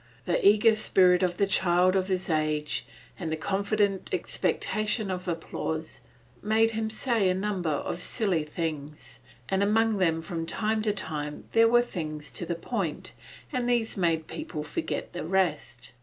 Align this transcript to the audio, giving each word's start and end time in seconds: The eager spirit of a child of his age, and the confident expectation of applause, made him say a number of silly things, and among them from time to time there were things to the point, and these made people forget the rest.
The 0.25 0.43
eager 0.43 0.73
spirit 0.75 1.21
of 1.21 1.39
a 1.39 1.45
child 1.45 1.95
of 1.95 2.07
his 2.07 2.27
age, 2.27 2.87
and 3.19 3.31
the 3.31 3.35
confident 3.35 4.11
expectation 4.11 5.11
of 5.11 5.27
applause, 5.27 6.01
made 6.41 6.71
him 6.71 6.89
say 6.89 7.29
a 7.29 7.35
number 7.35 7.69
of 7.69 8.01
silly 8.01 8.43
things, 8.43 9.19
and 9.47 9.61
among 9.61 9.99
them 9.99 10.19
from 10.19 10.47
time 10.47 10.81
to 10.81 10.91
time 10.91 11.43
there 11.51 11.67
were 11.67 11.83
things 11.83 12.31
to 12.31 12.47
the 12.47 12.55
point, 12.55 13.11
and 13.53 13.69
these 13.69 13.95
made 13.95 14.25
people 14.25 14.63
forget 14.63 15.13
the 15.13 15.23
rest. 15.23 15.91